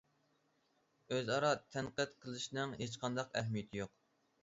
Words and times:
ئۆز 1.11 1.29
ئارا 1.35 1.53
تەنقىد 1.75 2.17
قىلىشنىڭ 2.25 2.77
ھېچقانداق 2.83 3.35
ئەھمىيىتى 3.43 3.85
يوق. 3.87 3.99